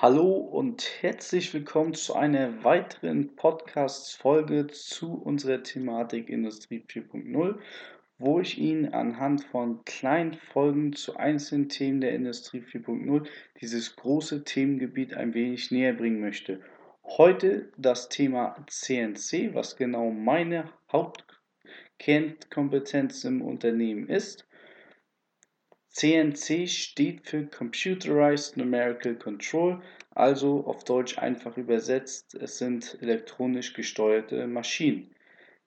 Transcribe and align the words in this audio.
Hallo 0.00 0.36
und 0.36 0.88
herzlich 1.00 1.52
willkommen 1.52 1.92
zu 1.92 2.14
einer 2.14 2.62
weiteren 2.62 3.34
Podcast-Folge 3.34 4.68
zu 4.68 5.14
unserer 5.14 5.64
Thematik 5.64 6.28
Industrie 6.28 6.84
4.0, 6.88 7.58
wo 8.16 8.38
ich 8.38 8.58
Ihnen 8.58 8.94
anhand 8.94 9.42
von 9.42 9.84
kleinen 9.84 10.34
Folgen 10.34 10.92
zu 10.92 11.16
einzelnen 11.16 11.68
Themen 11.68 12.00
der 12.00 12.14
Industrie 12.14 12.60
4.0 12.60 13.26
dieses 13.60 13.96
große 13.96 14.44
Themengebiet 14.44 15.14
ein 15.14 15.34
wenig 15.34 15.72
näher 15.72 15.94
bringen 15.94 16.20
möchte. 16.20 16.60
Heute 17.02 17.72
das 17.76 18.08
Thema 18.08 18.54
CNC, 18.68 19.52
was 19.52 19.76
genau 19.76 20.12
meine 20.12 20.70
Hauptkernkompetenz 20.92 23.24
im 23.24 23.42
Unternehmen 23.42 24.08
ist. 24.08 24.47
CNC 25.98 26.68
steht 26.68 27.26
für 27.26 27.44
Computerized 27.46 28.56
Numerical 28.56 29.16
Control, 29.16 29.82
also 30.10 30.64
auf 30.64 30.84
Deutsch 30.84 31.18
einfach 31.18 31.56
übersetzt, 31.56 32.36
es 32.36 32.58
sind 32.58 32.96
elektronisch 33.02 33.72
gesteuerte 33.72 34.46
Maschinen. 34.46 35.12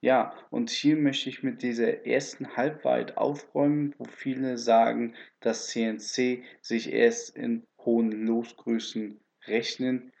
Ja, 0.00 0.32
und 0.50 0.70
hier 0.70 0.94
möchte 0.94 1.28
ich 1.28 1.42
mit 1.42 1.60
dieser 1.62 2.06
ersten 2.06 2.56
Halbwahrheit 2.56 3.16
aufräumen, 3.16 3.96
wo 3.98 4.04
viele 4.04 4.58
sagen, 4.58 5.16
dass 5.40 5.66
CNC 5.70 6.44
sich 6.60 6.92
erst 6.92 7.36
in 7.36 7.64
hohen 7.84 8.12
Losgrößen 8.24 9.18
rechnen. 9.48 10.12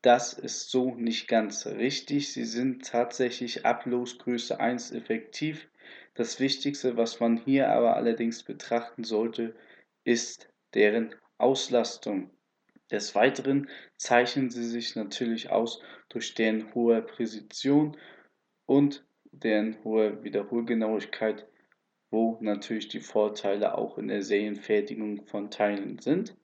Das 0.00 0.34
ist 0.34 0.70
so 0.70 0.94
nicht 0.94 1.26
ganz 1.26 1.66
richtig. 1.66 2.32
Sie 2.32 2.44
sind 2.44 2.86
tatsächlich 2.86 3.66
ab 3.66 3.84
Losgröße 3.84 4.60
1 4.60 4.92
effektiv. 4.92 5.66
Das 6.14 6.40
Wichtigste, 6.40 6.96
was 6.96 7.20
man 7.20 7.36
hier 7.36 7.70
aber 7.70 7.96
allerdings 7.96 8.42
betrachten 8.42 9.04
sollte, 9.04 9.54
ist 10.04 10.48
deren 10.74 11.14
Auslastung. 11.38 12.30
Des 12.90 13.14
Weiteren 13.14 13.68
zeichnen 13.96 14.50
sie 14.50 14.64
sich 14.64 14.94
natürlich 14.94 15.50
aus 15.50 15.80
durch 16.08 16.34
deren 16.34 16.74
hohe 16.74 17.02
Präzision 17.02 17.96
und 18.66 19.04
deren 19.32 19.82
hohe 19.82 20.22
Wiederholgenauigkeit, 20.22 21.48
wo 22.10 22.38
natürlich 22.40 22.88
die 22.88 23.00
Vorteile 23.00 23.76
auch 23.76 23.98
in 23.98 24.08
der 24.08 24.22
Serienfertigung 24.22 25.26
von 25.26 25.50
Teilen 25.50 25.98
sind. 25.98 26.36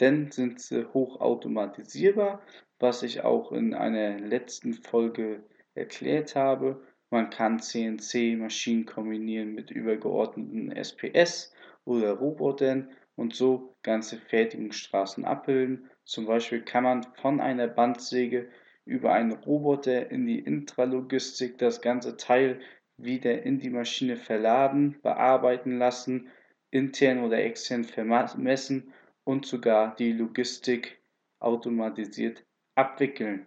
Denn 0.00 0.30
sind 0.30 0.60
sie 0.60 0.86
hochautomatisierbar, 0.92 2.40
was 2.78 3.02
ich 3.02 3.22
auch 3.22 3.52
in 3.52 3.74
einer 3.74 4.18
letzten 4.18 4.74
Folge 4.74 5.44
erklärt 5.74 6.34
habe 6.34 6.80
man 7.14 7.30
kann 7.30 7.60
CNC-Maschinen 7.60 8.86
kombinieren 8.86 9.54
mit 9.54 9.70
übergeordneten 9.70 10.72
SPS 10.72 11.54
oder 11.84 12.14
Robotern 12.14 12.90
und 13.14 13.36
so 13.36 13.76
ganze 13.84 14.18
Fertigungsstraßen 14.18 15.24
abbilden. 15.24 15.88
Zum 16.04 16.26
Beispiel 16.26 16.62
kann 16.62 16.82
man 16.82 17.06
von 17.22 17.40
einer 17.40 17.68
Bandsäge 17.68 18.48
über 18.84 19.12
einen 19.12 19.30
Roboter 19.32 20.10
in 20.10 20.26
die 20.26 20.40
Intralogistik 20.40 21.56
das 21.56 21.80
ganze 21.80 22.16
Teil 22.16 22.60
wieder 22.96 23.44
in 23.44 23.60
die 23.60 23.70
Maschine 23.70 24.16
verladen, 24.16 24.96
bearbeiten 25.00 25.78
lassen, 25.78 26.28
intern 26.72 27.20
oder 27.22 27.38
extern 27.38 27.84
vermessen 27.84 28.92
und 29.22 29.46
sogar 29.46 29.94
die 29.94 30.12
Logistik 30.12 30.98
automatisiert 31.38 32.42
abwickeln. 32.74 33.46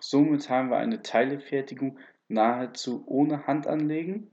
Somit 0.00 0.50
haben 0.50 0.70
wir 0.70 0.78
eine 0.78 1.02
Teilefertigung, 1.02 1.98
nahezu 2.28 3.04
ohne 3.06 3.46
Hand 3.46 3.66
anlegen. 3.66 4.30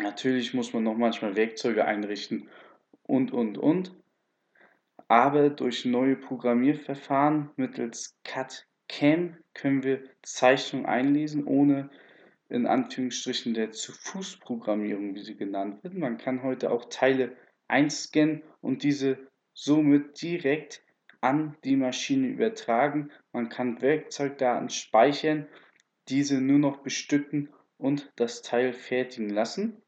Natürlich 0.00 0.54
muss 0.54 0.72
man 0.72 0.84
noch 0.84 0.96
manchmal 0.96 1.36
Werkzeuge 1.36 1.84
einrichten 1.84 2.48
und, 3.02 3.32
und, 3.32 3.58
und. 3.58 3.94
Aber 5.08 5.50
durch 5.50 5.84
neue 5.84 6.16
Programmierverfahren 6.16 7.50
mittels 7.56 8.16
CAD-CAM 8.24 9.36
können 9.54 9.82
wir 9.82 10.04
Zeichnungen 10.22 10.86
einlesen, 10.86 11.44
ohne 11.44 11.90
in 12.48 12.66
Anführungsstrichen 12.66 13.54
der 13.54 13.72
Zu-Fuß-Programmierung, 13.72 15.14
wie 15.14 15.22
sie 15.22 15.36
genannt 15.36 15.82
wird. 15.82 15.94
Man 15.94 16.18
kann 16.18 16.42
heute 16.42 16.70
auch 16.70 16.88
Teile 16.88 17.36
einscannen 17.68 18.42
und 18.60 18.82
diese 18.82 19.18
somit 19.52 20.20
direkt 20.22 20.82
an 21.20 21.56
die 21.64 21.76
Maschine 21.76 22.28
übertragen. 22.28 23.10
Man 23.32 23.48
kann 23.48 23.80
Werkzeugdaten 23.80 24.70
speichern 24.70 25.46
diese 26.08 26.40
nur 26.40 26.58
noch 26.58 26.78
bestücken 26.78 27.50
und 27.76 28.12
das 28.16 28.42
Teil 28.42 28.72
fertigen 28.72 29.30
lassen. 29.30 29.82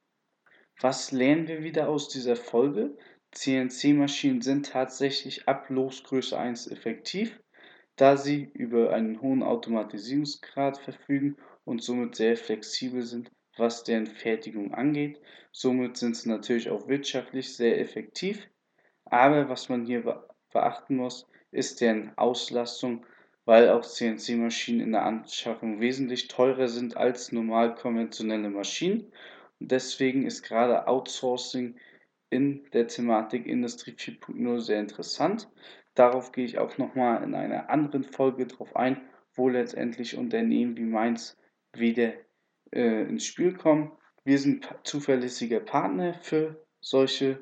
Was 0.80 1.12
lernen 1.12 1.48
wir 1.48 1.62
wieder 1.62 1.88
aus 1.88 2.08
dieser 2.08 2.36
Folge? 2.36 2.96
CNC-Maschinen 3.32 4.42
sind 4.42 4.66
tatsächlich 4.66 5.48
ab 5.48 5.70
Losgröße 5.70 6.38
1 6.38 6.70
effektiv, 6.70 7.40
da 7.96 8.16
sie 8.16 8.50
über 8.54 8.92
einen 8.92 9.20
hohen 9.20 9.42
Automatisierungsgrad 9.42 10.78
verfügen 10.78 11.36
und 11.64 11.82
somit 11.82 12.16
sehr 12.16 12.36
flexibel 12.36 13.02
sind, 13.02 13.30
was 13.56 13.84
deren 13.84 14.06
Fertigung 14.06 14.74
angeht. 14.74 15.20
Somit 15.50 15.96
sind 15.96 16.16
sie 16.16 16.28
natürlich 16.28 16.70
auch 16.70 16.88
wirtschaftlich 16.88 17.56
sehr 17.56 17.80
effektiv. 17.80 18.48
Aber 19.04 19.48
was 19.48 19.68
man 19.68 19.84
hier 19.84 20.24
beachten 20.52 20.96
muss, 20.96 21.28
ist 21.50 21.80
deren 21.80 22.16
Auslastung 22.16 23.06
weil 23.44 23.70
auch 23.70 23.82
CNC-Maschinen 23.82 24.80
in 24.80 24.92
der 24.92 25.04
Anschaffung 25.04 25.80
wesentlich 25.80 26.28
teurer 26.28 26.68
sind 26.68 26.96
als 26.96 27.32
normal 27.32 27.74
konventionelle 27.74 28.50
Maschinen. 28.50 29.12
Und 29.58 29.72
deswegen 29.72 30.26
ist 30.26 30.42
gerade 30.42 30.86
Outsourcing 30.86 31.76
in 32.30 32.64
der 32.72 32.86
Thematik 32.86 33.46
Industrie 33.46 33.92
4.0 33.92 34.60
sehr 34.60 34.80
interessant. 34.80 35.50
Darauf 35.94 36.32
gehe 36.32 36.44
ich 36.44 36.58
auch 36.58 36.78
nochmal 36.78 37.22
in 37.22 37.34
einer 37.34 37.68
anderen 37.68 38.04
Folge 38.04 38.46
drauf 38.46 38.74
ein, 38.76 39.00
wo 39.34 39.48
letztendlich 39.48 40.16
Unternehmen 40.16 40.76
wie 40.76 40.84
meins 40.84 41.36
wieder 41.74 42.14
äh, 42.72 43.02
ins 43.02 43.26
Spiel 43.26 43.54
kommen. 43.54 43.92
Wir 44.24 44.38
sind 44.38 44.68
zuverlässiger 44.84 45.60
Partner 45.60 46.14
für 46.14 46.64
solche 46.80 47.38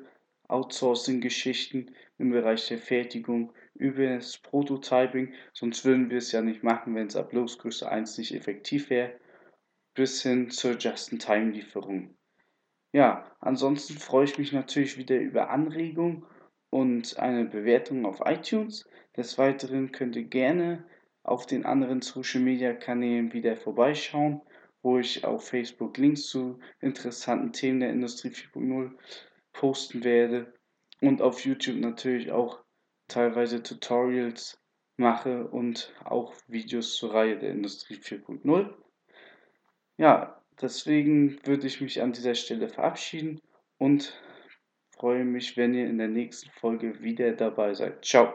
Outsourcing-Geschichten 0.47 1.95
im 2.17 2.31
Bereich 2.31 2.67
der 2.67 2.79
Fertigung 2.79 3.53
über 3.81 4.05
das 4.15 4.37
Prototyping, 4.37 5.33
sonst 5.53 5.83
würden 5.83 6.11
wir 6.11 6.19
es 6.19 6.31
ja 6.31 6.41
nicht 6.41 6.61
machen, 6.61 6.93
wenn 6.93 7.07
es 7.07 7.15
ab 7.15 7.33
Losgröße 7.33 7.89
1 7.89 8.19
nicht 8.19 8.35
effektiv 8.35 8.91
wäre, 8.91 9.19
bis 9.95 10.21
hin 10.21 10.51
zur 10.51 10.77
Just-in-Time-Lieferung. 10.77 12.15
Ja, 12.93 13.25
ansonsten 13.39 13.95
freue 13.95 14.25
ich 14.25 14.37
mich 14.37 14.53
natürlich 14.53 14.97
wieder 14.97 15.17
über 15.17 15.49
Anregungen 15.49 16.25
und 16.69 17.17
eine 17.17 17.45
Bewertung 17.45 18.05
auf 18.05 18.21
iTunes. 18.23 18.87
Des 19.17 19.37
Weiteren 19.37 19.91
könnt 19.91 20.15
ihr 20.15 20.25
gerne 20.25 20.85
auf 21.23 21.47
den 21.47 21.65
anderen 21.65 22.01
Social 22.01 22.41
Media 22.41 22.73
Kanälen 22.73 23.33
wieder 23.33 23.57
vorbeischauen, 23.57 24.41
wo 24.83 24.99
ich 24.99 25.25
auf 25.25 25.47
Facebook 25.47 25.97
Links 25.97 26.27
zu 26.27 26.59
interessanten 26.81 27.51
Themen 27.51 27.79
der 27.79 27.89
Industrie 27.91 28.29
4.0 28.29 28.91
posten 29.53 30.03
werde 30.03 30.53
und 31.01 31.21
auf 31.21 31.43
YouTube 31.45 31.77
natürlich 31.77 32.31
auch 32.31 32.60
teilweise 33.11 33.61
Tutorials 33.61 34.59
mache 34.97 35.47
und 35.47 35.93
auch 36.03 36.33
Videos 36.47 36.95
zur 36.95 37.13
Reihe 37.13 37.37
der 37.37 37.51
Industrie 37.51 37.95
4.0. 37.95 38.73
Ja, 39.97 40.41
deswegen 40.61 41.45
würde 41.45 41.67
ich 41.67 41.81
mich 41.81 42.01
an 42.01 42.13
dieser 42.13 42.35
Stelle 42.35 42.69
verabschieden 42.69 43.39
und 43.77 44.13
freue 44.95 45.25
mich, 45.25 45.57
wenn 45.57 45.73
ihr 45.73 45.87
in 45.87 45.97
der 45.97 46.07
nächsten 46.07 46.49
Folge 46.51 47.01
wieder 47.01 47.33
dabei 47.33 47.73
seid. 47.73 48.05
Ciao. 48.05 48.33